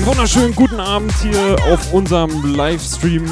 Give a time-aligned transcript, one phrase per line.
[0.00, 3.26] Einen wunderschönen guten Abend hier auf unserem Livestream.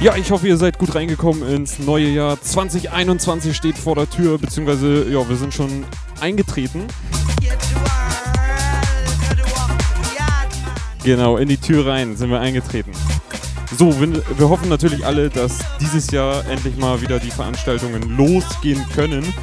[0.00, 2.42] Ja, ich hoffe, ihr seid gut reingekommen ins neue Jahr.
[2.42, 5.84] 2021 steht vor der Tür, beziehungsweise, ja, wir sind schon
[6.20, 6.88] eingetreten.
[11.04, 12.90] Genau, in die Tür rein sind wir eingetreten.
[13.76, 19.34] So, wir hoffen natürlich alle, dass dieses Jahr endlich mal wieder die Veranstaltungen losgehen können.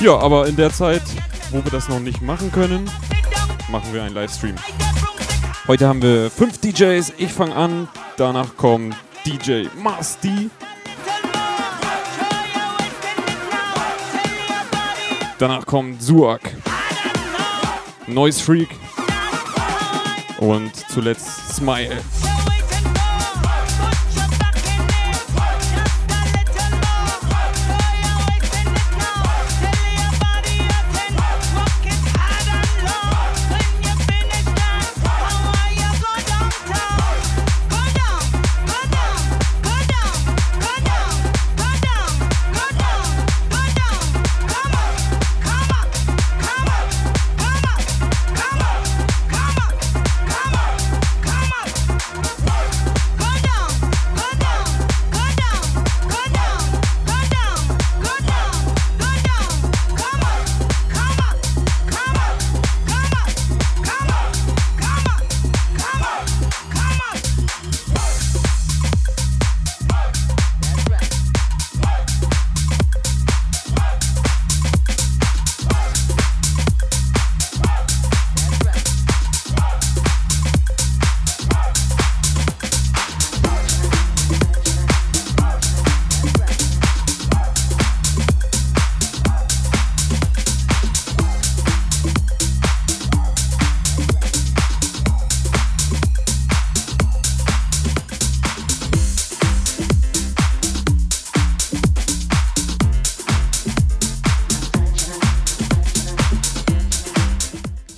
[0.00, 1.02] Ja, aber in der Zeit,
[1.50, 2.90] wo wir das noch nicht machen können,
[3.70, 4.56] machen wir einen Livestream.
[5.66, 7.14] Heute haben wir fünf DJs.
[7.16, 7.88] Ich fange an.
[8.18, 10.50] Danach kommt DJ Masti.
[15.38, 16.42] Danach kommt Suak.
[18.06, 18.81] Noise Freak
[20.42, 22.00] und zuletzt Smile.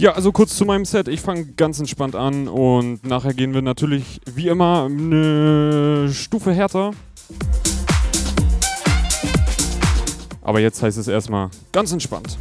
[0.05, 1.09] Ja, also kurz zu meinem Set.
[1.09, 6.91] Ich fange ganz entspannt an und nachher gehen wir natürlich wie immer eine Stufe härter.
[10.43, 12.37] Aber jetzt heißt es erstmal ganz entspannt.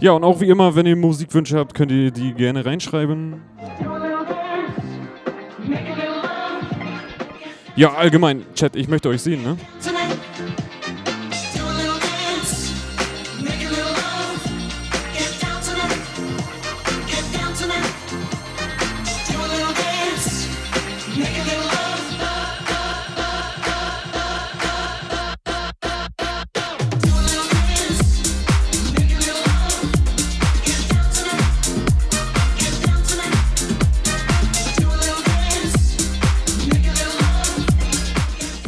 [0.00, 3.42] Ja, und auch wie immer, wenn ihr Musikwünsche habt, könnt ihr die gerne reinschreiben.
[7.74, 9.56] Ja, allgemein, Chat, ich möchte euch sehen, ne?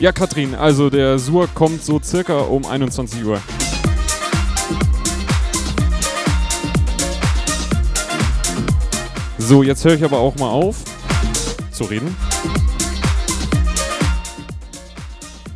[0.00, 3.38] Ja, Katrin, also der Sur kommt so circa um 21 Uhr.
[9.36, 10.76] So, jetzt höre ich aber auch mal auf
[11.70, 12.16] zu reden.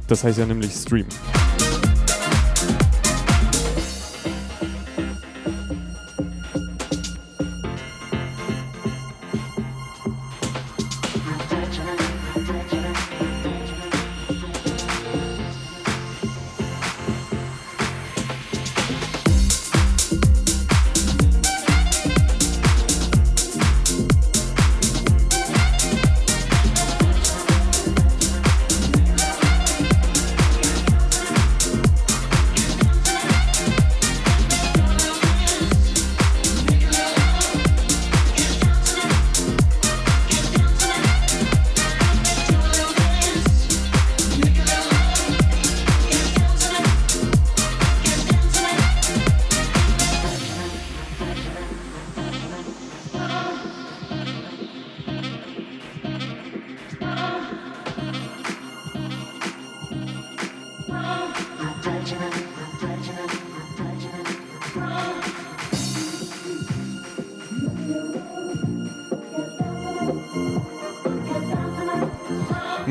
[0.09, 1.07] Das heißt ja nämlich Stream.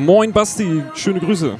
[0.03, 1.55] Moin Basti, schöne Grüße.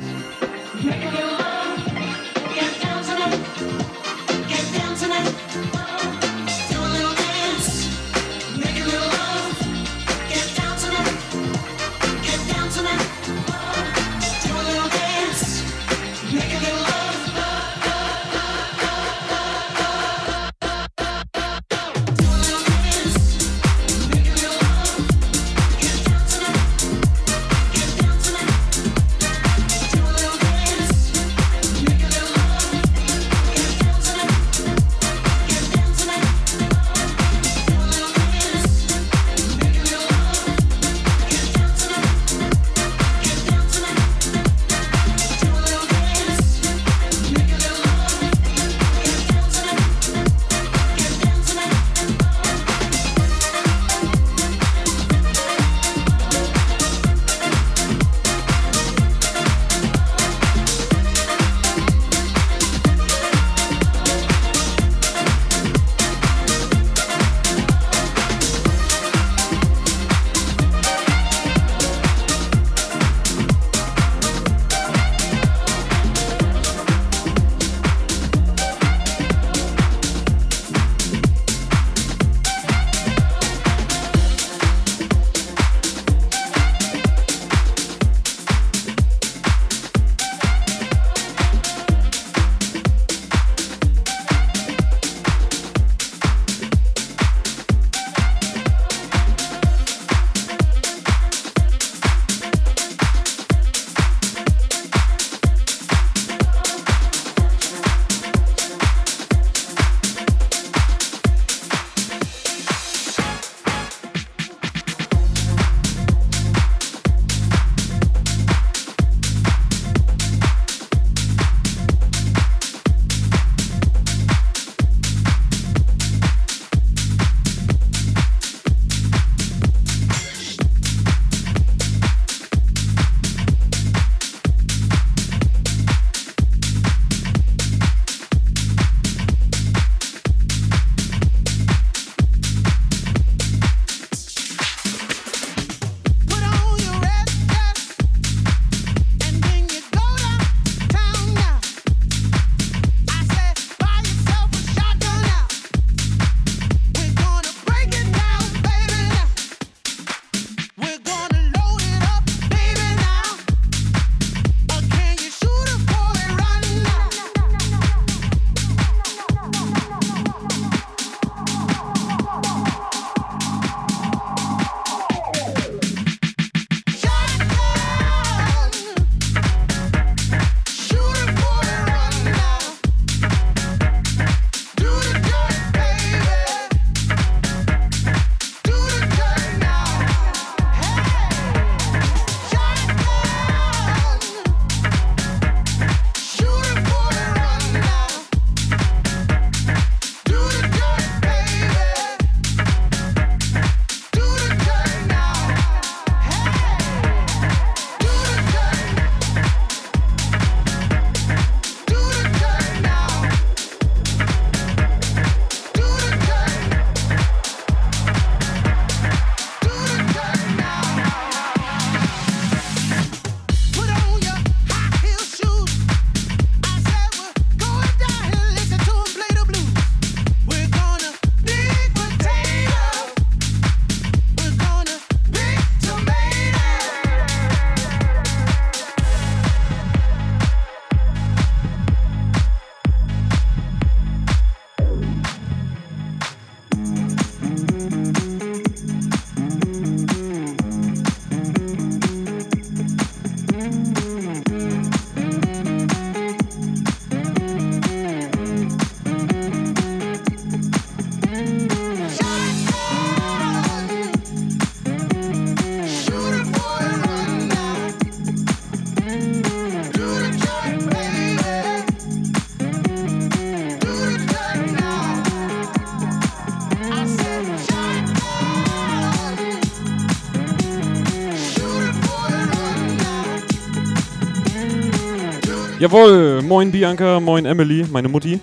[285.94, 288.40] Jawohl, moin Bianca, moin Emily, meine Mutti.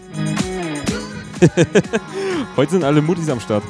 [2.57, 3.65] Heute sind alle Muttis am Start.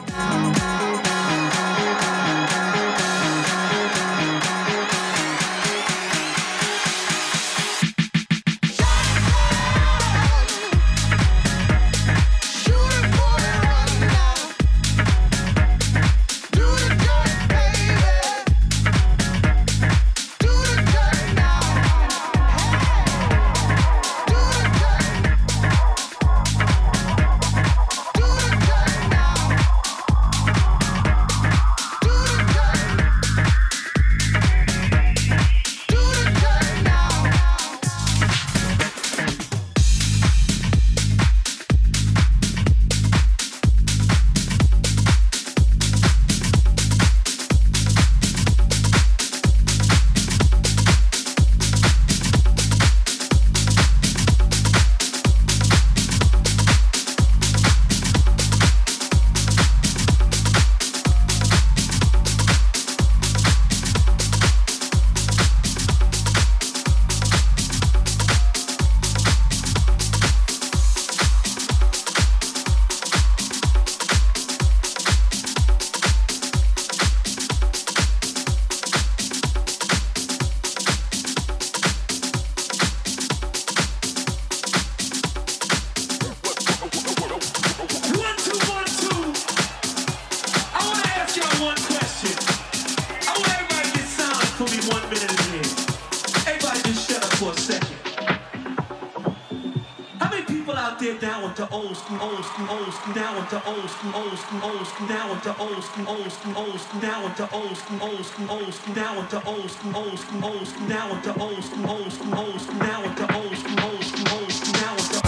[103.51, 107.01] To old school, old school, old school, now into old school, old school, old school,
[107.03, 110.69] now into old school, old school, old school, now into old school, old school, old
[110.69, 114.39] school, now into old school, old school, old school, now into old school, old school,
[114.39, 115.20] old school, now into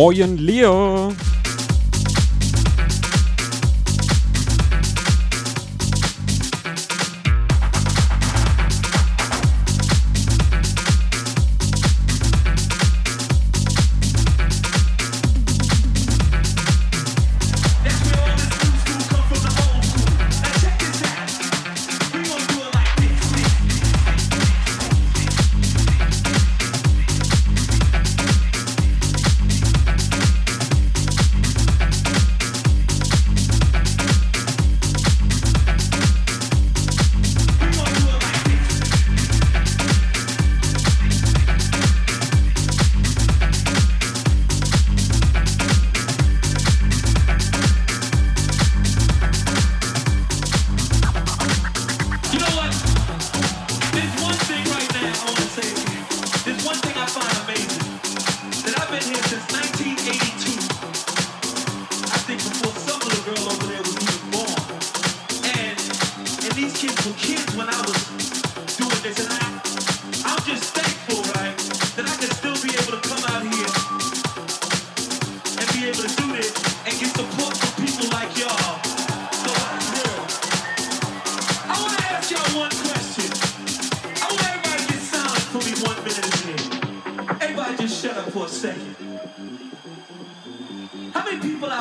[0.00, 1.09] Moin Leo!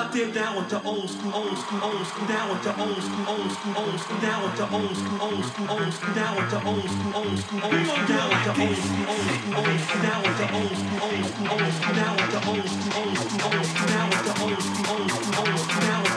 [0.10, 2.98] I did that with the old school, old school, old school, down with the old
[2.98, 6.34] school, old school, old school, down with the old school, old school, old school, down
[6.34, 9.54] with the old school, old school, old school, down with the old school, old school,
[9.54, 12.66] old school, down with the old school, old school, old school, down with the old
[12.74, 16.02] school, old school, old school, down with the old school, old school, old school, down
[16.02, 16.09] with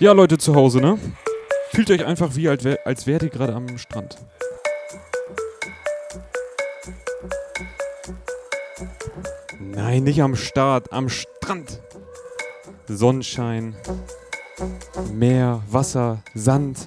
[0.00, 0.96] Ja, Leute zu Hause, ne?
[1.72, 4.16] Fühlt euch einfach wie, als, wärt ihr gerade am Strand.
[9.58, 11.80] Nein, nicht am Start, am Strand.
[12.86, 13.74] Sonnenschein,
[15.12, 16.78] Meer, Wasser, Sand.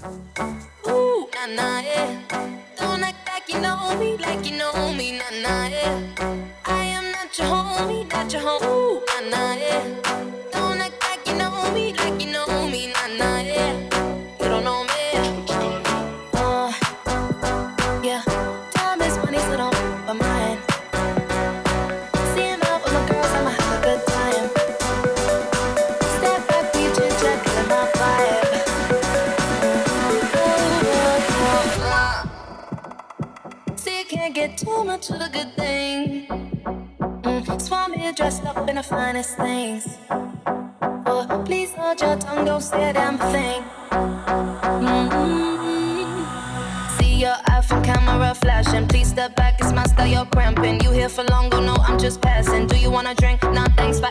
[39.01, 39.97] honest things.
[40.09, 43.63] Oh, please hold your tongue, don't say a damn thing.
[44.85, 45.41] Mm-hmm.
[46.97, 48.87] See your iPhone camera flashing.
[48.87, 50.79] Please step back, it's my style, you're cramping.
[50.81, 52.67] You here for long, don't I'm just passing.
[52.67, 53.41] Do you wanna drink?
[53.43, 54.10] Nah, thanks, but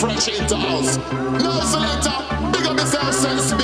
[0.00, 0.96] fresh into house.
[1.12, 2.16] No selector,
[2.52, 3.59] big up yourself, sense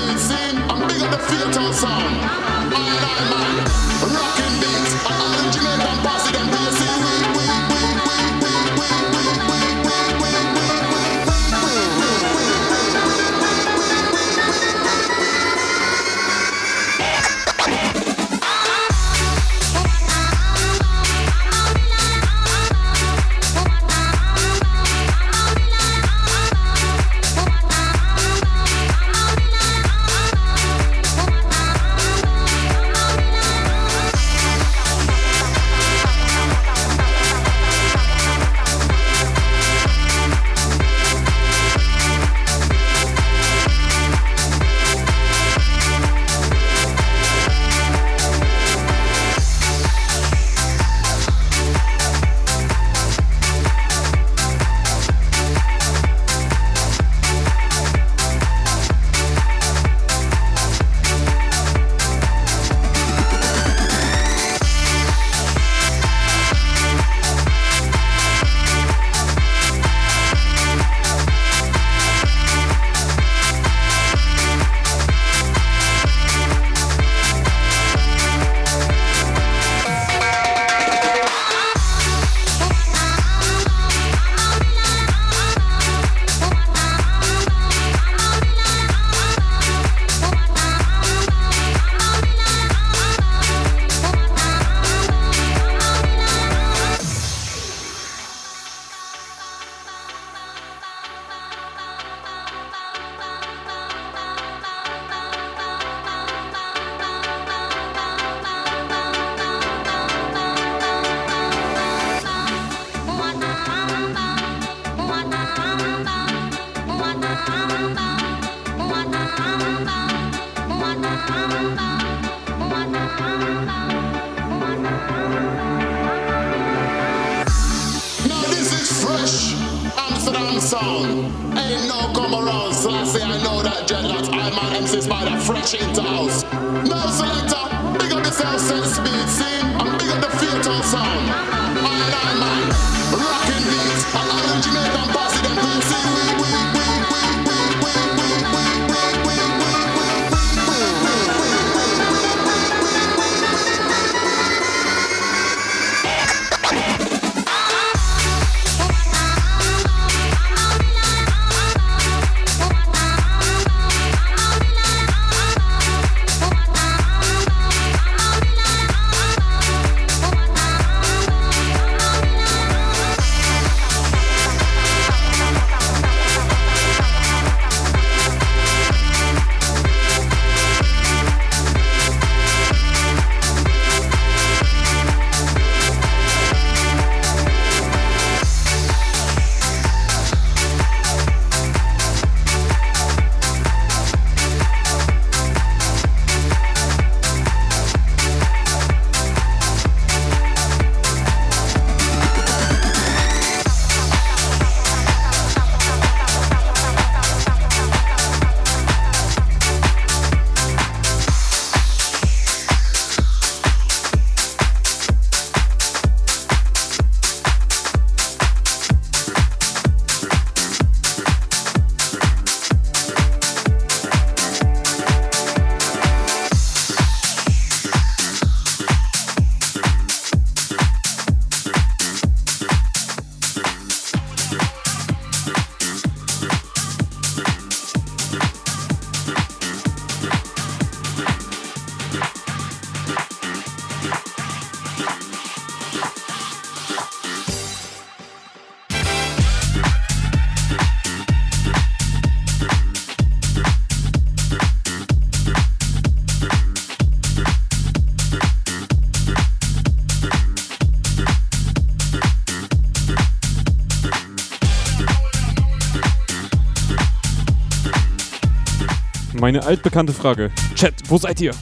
[269.47, 270.51] meine altbekannte Frage.
[270.75, 271.53] Chat, wo seid ihr?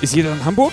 [0.00, 0.72] Ist jeder in Hamburg?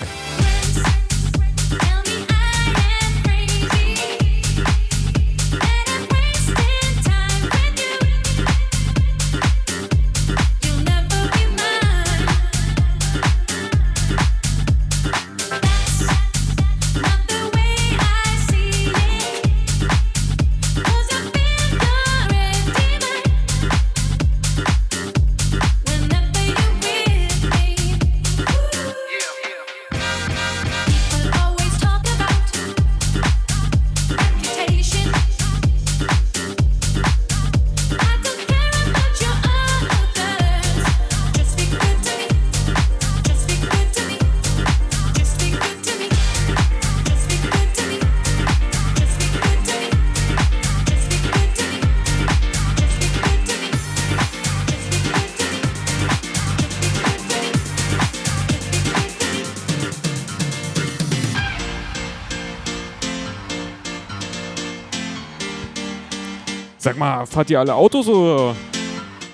[66.90, 68.56] Sag mal, fahrt ihr alle Autos oder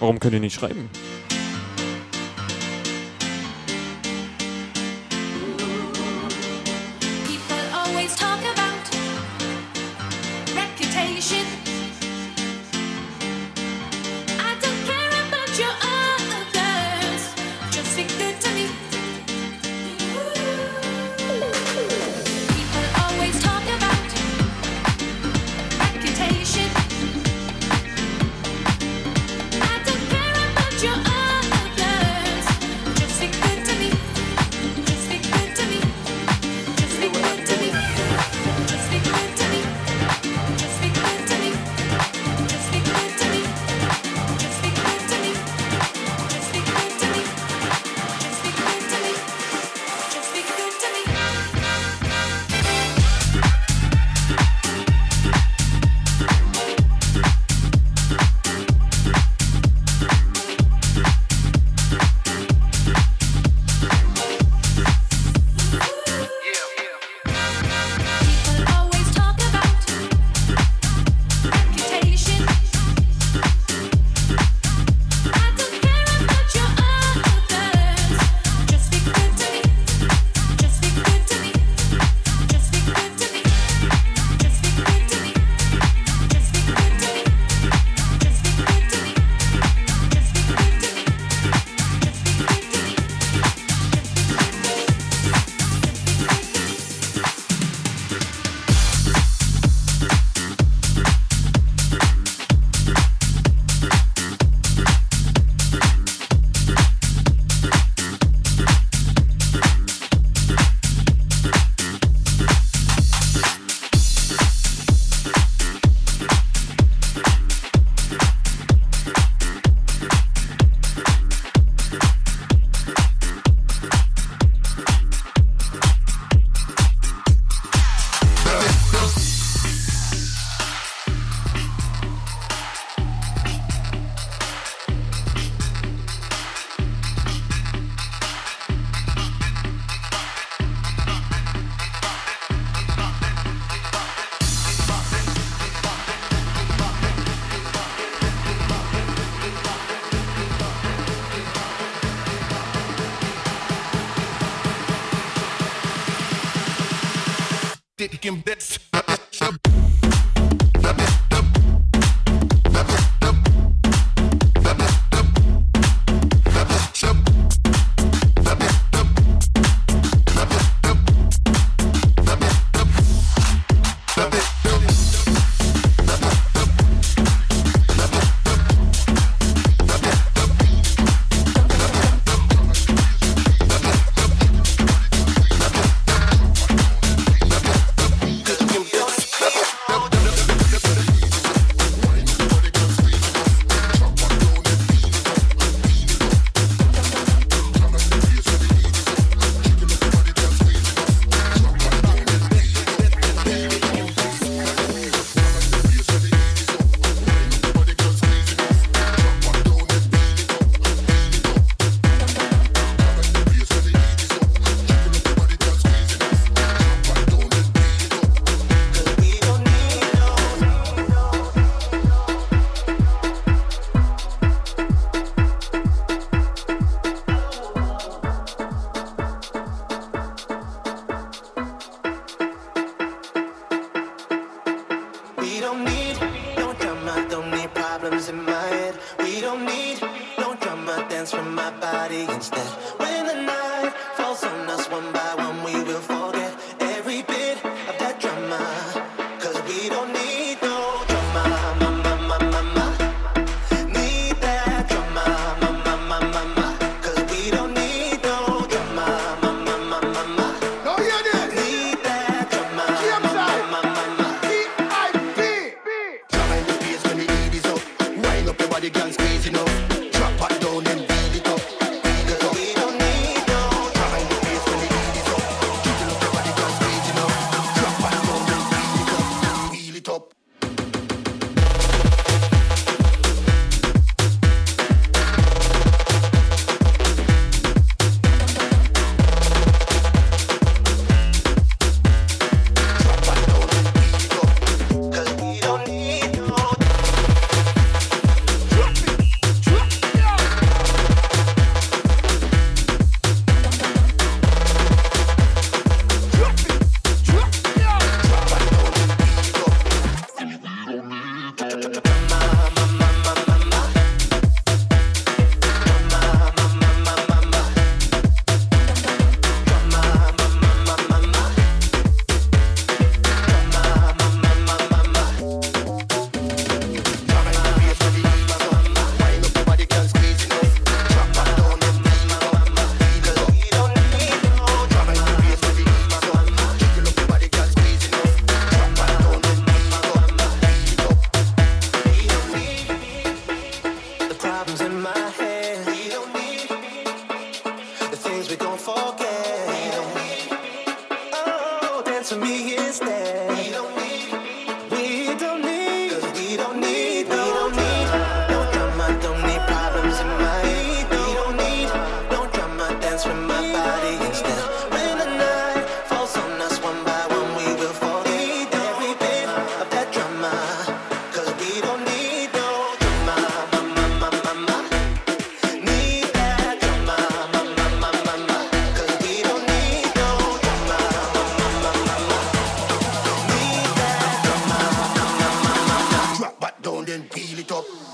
[0.01, 0.89] warum könnt ihr nicht schreiben?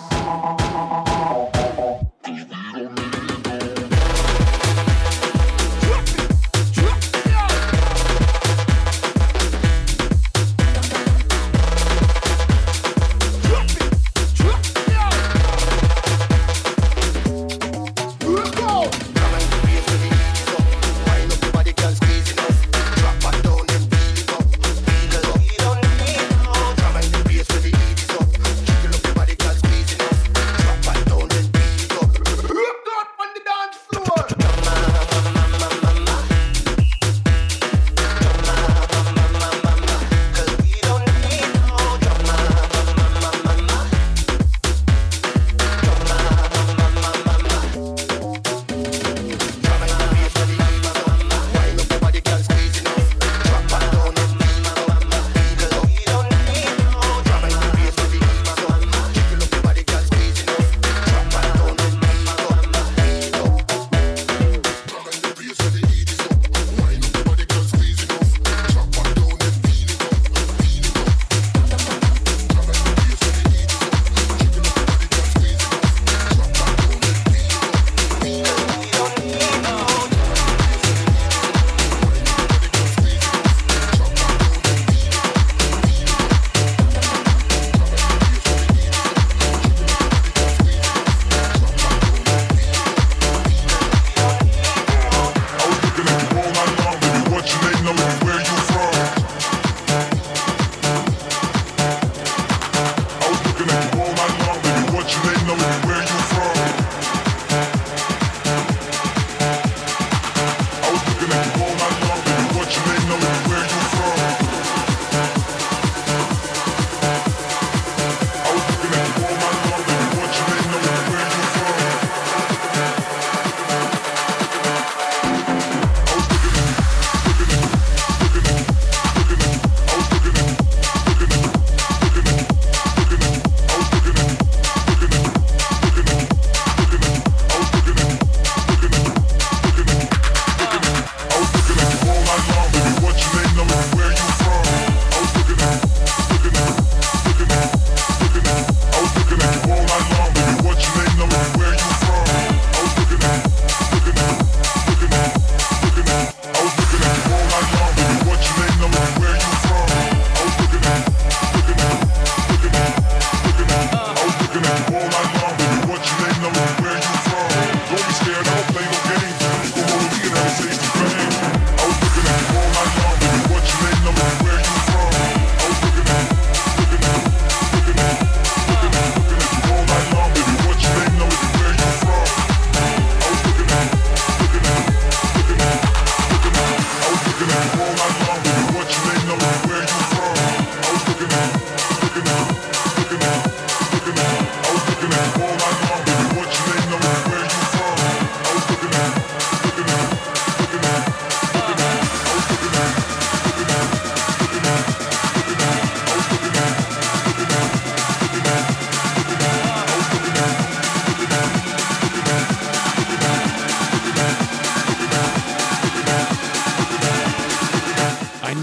[0.10, 1.61] Thank.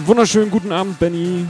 [0.08, 1.46] Wunderschönen guten Abend, Benny.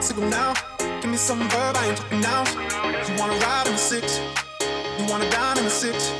[0.00, 0.54] For a signal now.
[1.00, 2.44] Give me some verb, I ain't talking now.
[3.06, 4.20] You wanna ride in the six,
[4.98, 6.12] you wanna dine in the six.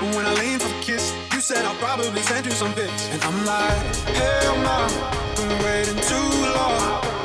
[0.00, 3.08] But when I lean for the kiss, you said I'll probably send you some pics.
[3.12, 4.78] And I'm like, hell no,
[5.36, 7.23] been waiting too long.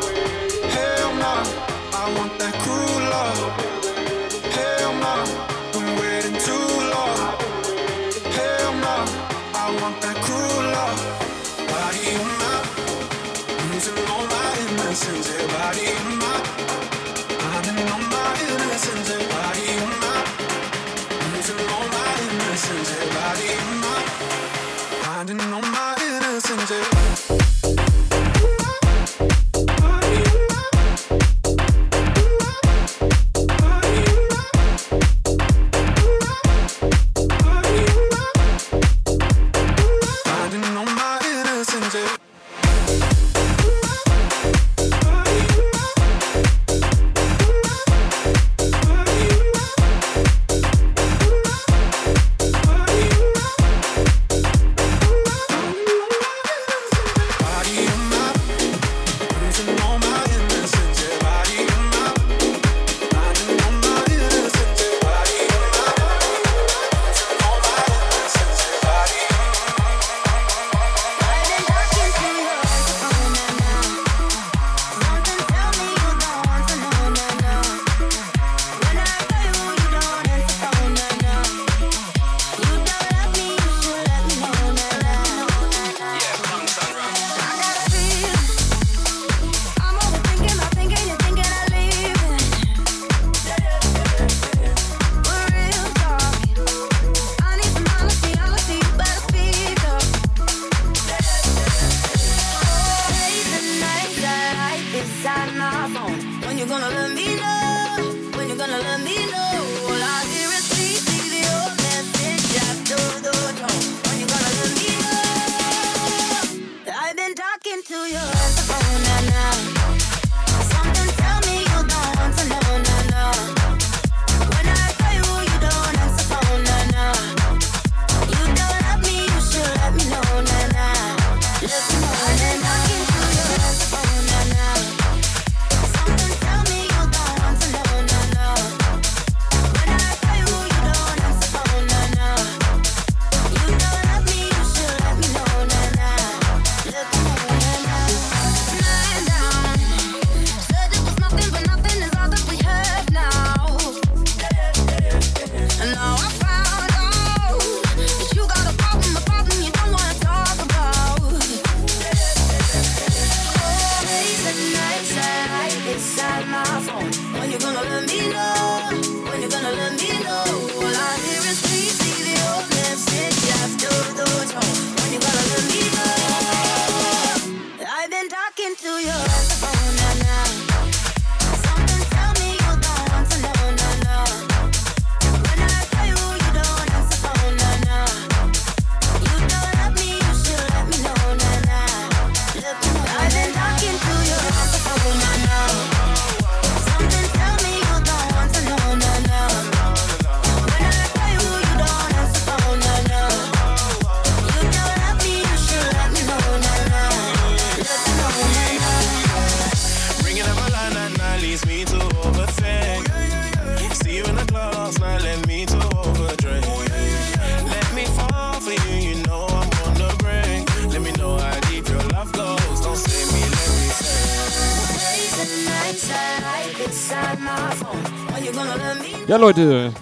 [229.30, 229.93] Ja, Leute,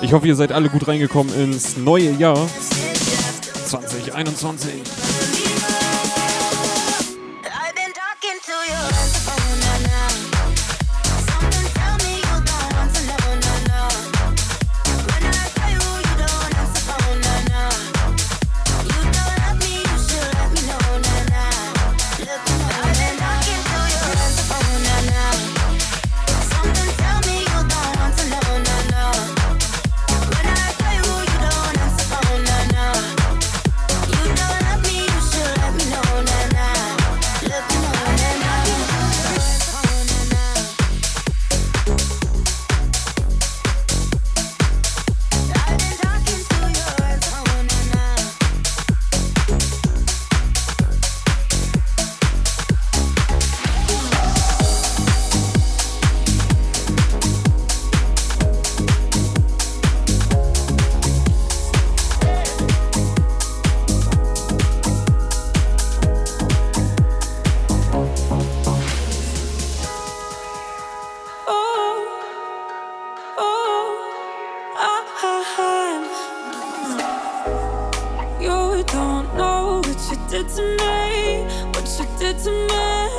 [0.00, 2.48] ich hoffe, ihr seid alle gut reingekommen ins neue Jahr.
[3.66, 4.99] 2021.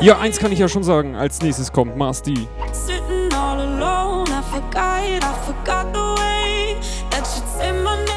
[0.02, 1.16] Ja, eins kann ich ja schon sagen.
[1.16, 2.34] Als nächstes kommt Mars D.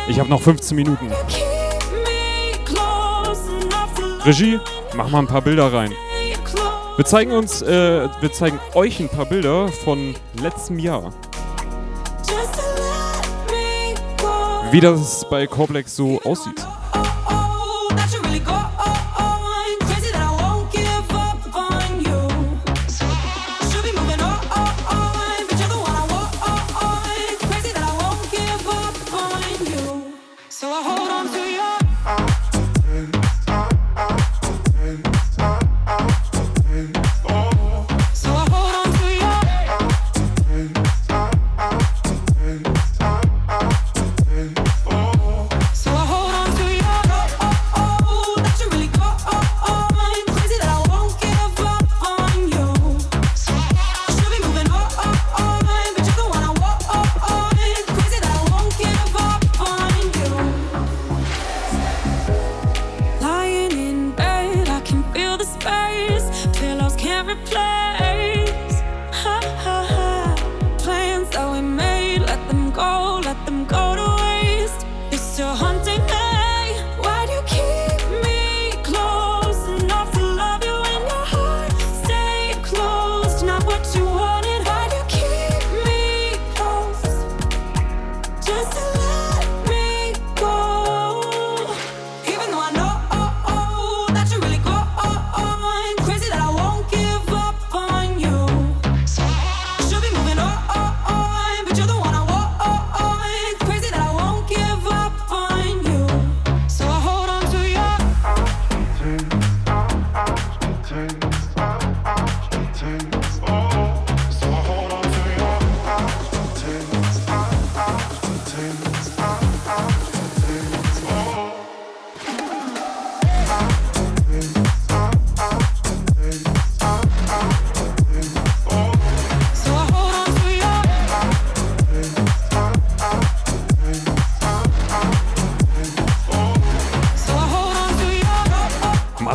[0.09, 1.11] Ich habe noch 15 Minuten.
[4.24, 4.59] Regie,
[4.96, 5.92] mach mal ein paar Bilder rein.
[6.96, 11.12] Wir zeigen uns, äh, wir zeigen euch ein paar Bilder von letztem Jahr.
[14.70, 16.64] Wie das bei Corplex so aussieht.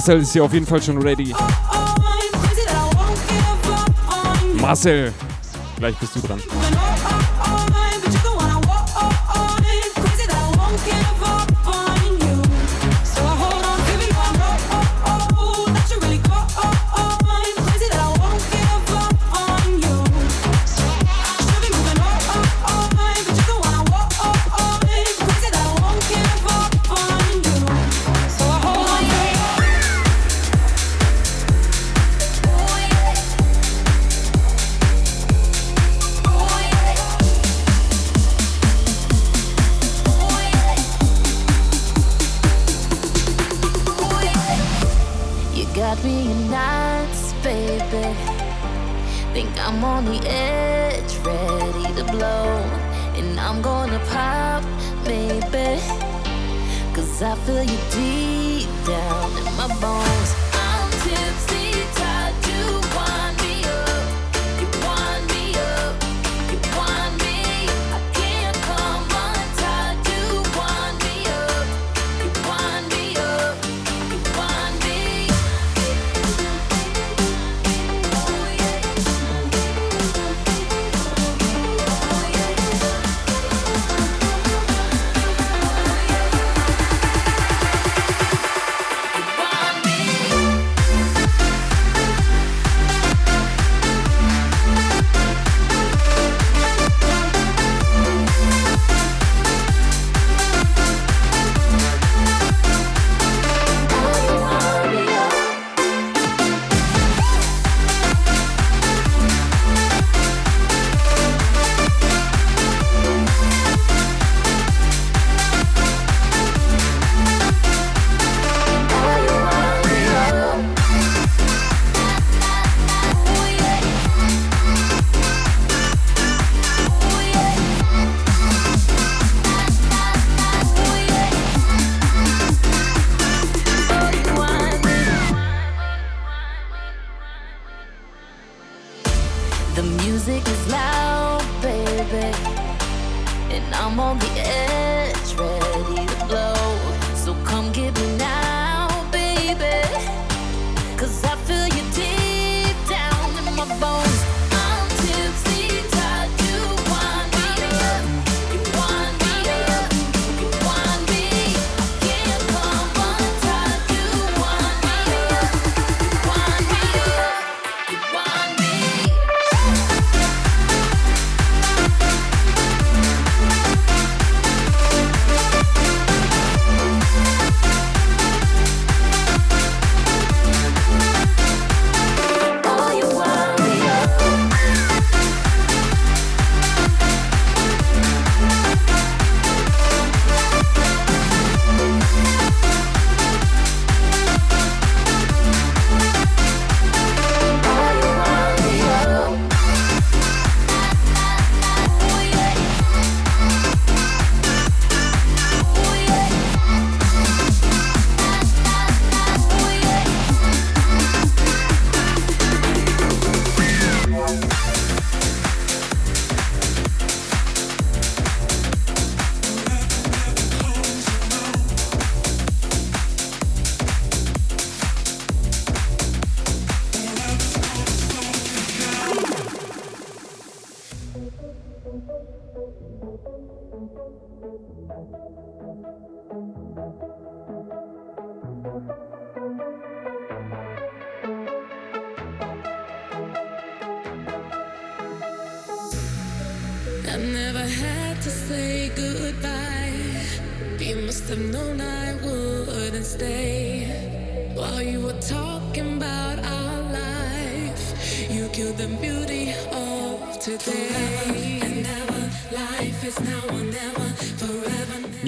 [0.09, 1.35] Marcel ist hier auf jeden Fall schon ready.
[4.59, 5.13] Marcel,
[5.77, 6.41] gleich bist du dran.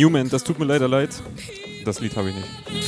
[0.02, 1.22] Newman, das tut mir leider leid.
[1.86, 2.81] Das Lied habe ich nicht.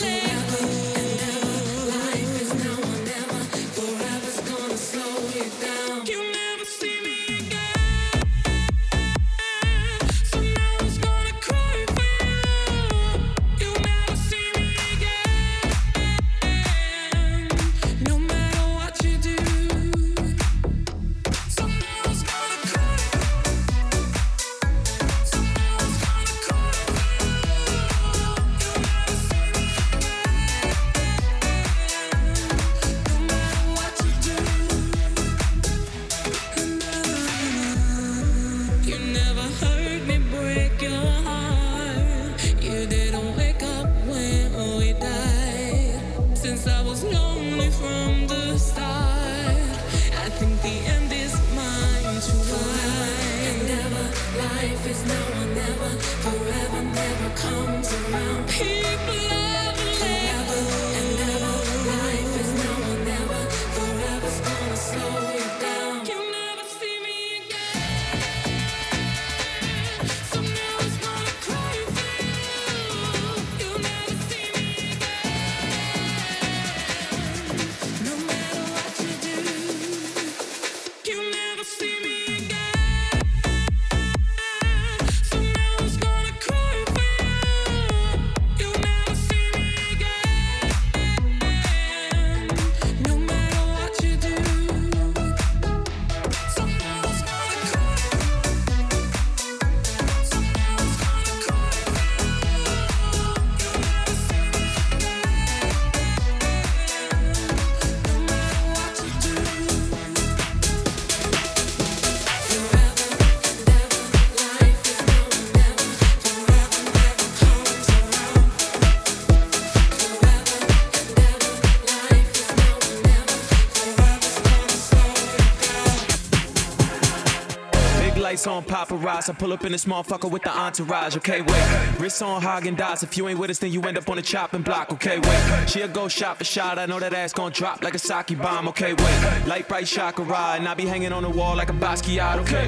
[128.33, 129.29] Lights on paparazzi.
[129.29, 131.15] I pull up in this motherfucker with the entourage.
[131.17, 131.99] Okay, wait.
[131.99, 133.03] Wrists on Hagen Dazs.
[133.03, 134.91] If you ain't with us, then you end up on the chopping block.
[134.91, 135.69] Okay, wait.
[135.69, 136.79] She'll go shot for shot.
[136.79, 138.67] I know that ass gon' drop like a sake bomb.
[138.69, 139.45] Okay, wait.
[139.45, 140.25] Light bright chakra,
[140.57, 142.39] and I be hanging on the wall like a Basquiat.
[142.39, 142.65] Okay.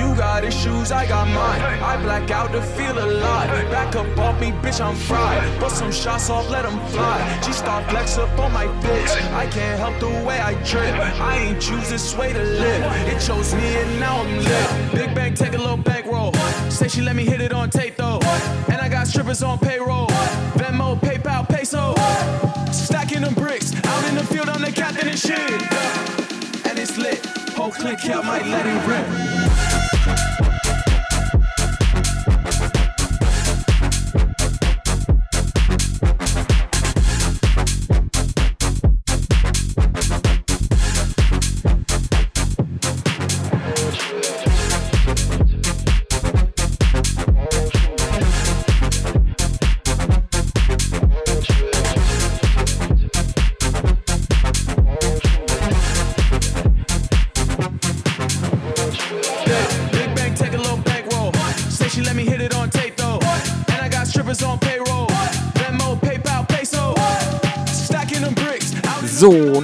[0.00, 1.60] You got issues, I got mine.
[1.92, 3.70] I black out to feel alive.
[3.70, 5.60] Back up off me, bitch, I'm fried.
[5.60, 7.18] Bust some shots off, let 'em fly.
[7.44, 9.12] G star flex up on my bitch.
[9.32, 10.94] I can't help the way I trip.
[11.20, 12.82] I ain't choose this way to live.
[13.12, 14.95] It chose me and now I'm lit.
[14.96, 16.32] Big bang, take a little bankroll.
[16.70, 18.18] Say she let me hit it on tape though.
[18.72, 20.06] And I got strippers on payroll.
[20.56, 21.94] Venmo, PayPal, peso.
[22.72, 23.74] Stacking them bricks.
[23.84, 25.38] Out in the field, I'm the captain and shit.
[26.66, 27.26] And it's lit.
[27.50, 30.45] Whole click here, might let it rip.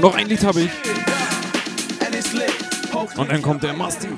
[0.03, 0.71] Noch ein Lied habe ich.
[3.17, 4.09] Und dann kommt der Masti.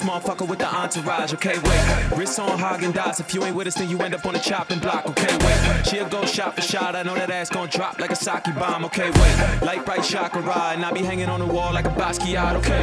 [0.00, 1.32] This motherfucker with the entourage.
[1.34, 2.18] Okay, wait.
[2.18, 3.20] Wrists on Hagen Dazs.
[3.20, 5.06] If you ain't with us, then you end up on the chopping block.
[5.06, 5.86] Okay, wait.
[5.86, 6.94] She'll go shot for shot.
[6.96, 8.84] I know that ass gon' drop like a sake bomb.
[8.86, 9.62] Okay, wait.
[9.62, 12.54] Light bright chakra and I be hanging on the wall like a Basquiat.
[12.56, 12.82] Okay.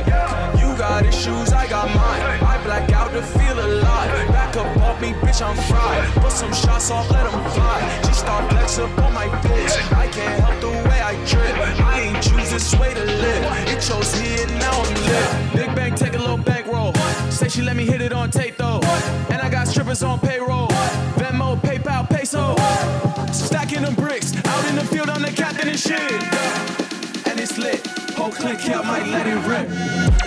[0.59, 2.21] You got issues, I got mine.
[2.43, 4.27] I black out to feel alive.
[4.29, 6.09] Back up off me, bitch, I'm fried.
[6.21, 8.01] Put some shots off, let 'em fly.
[8.05, 9.75] She start flex up on my bitch.
[9.93, 11.55] I can't help the way I trip.
[11.79, 13.43] I ain't choose this way to live.
[13.73, 15.55] It chose me and now I'm lit.
[15.55, 16.37] Big bang, take a little
[17.29, 18.79] Say she let me hit it on tape though.
[19.29, 20.67] And I got strippers on payroll.
[21.17, 22.55] Venmo, PayPal, peso.
[23.31, 24.33] Stacking them bricks.
[24.45, 26.11] Out in the field, I'm the captain and shit.
[27.27, 27.85] And it's lit.
[28.15, 30.26] Whole click here, might let it rip.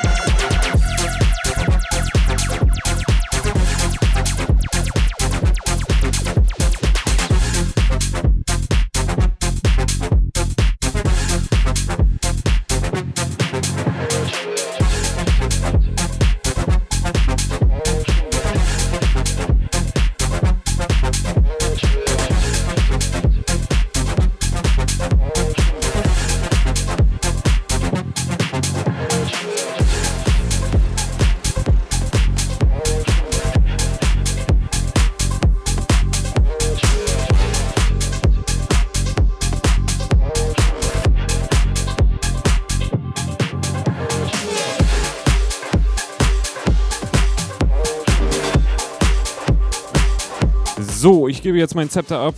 [51.41, 52.35] Ich gebe jetzt mein Zepter ab.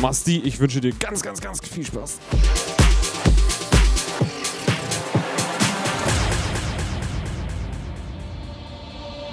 [0.00, 2.16] Masti, ich wünsche dir ganz, ganz, ganz viel Spaß.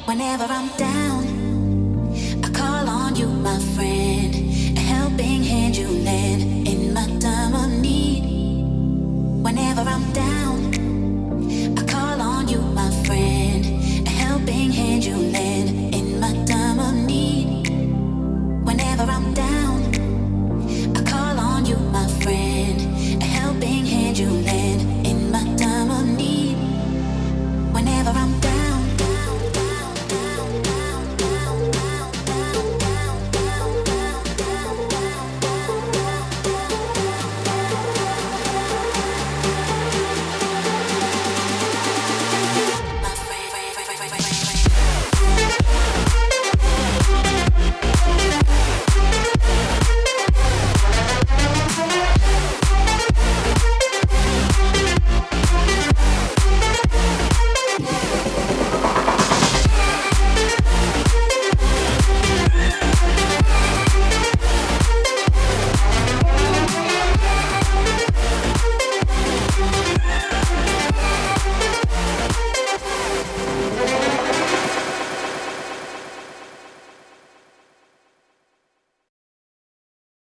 [0.06, 2.14] Whenever I'm down,
[2.44, 4.25] I call on you, my friend.